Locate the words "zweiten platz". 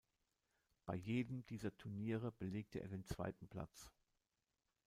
3.05-3.91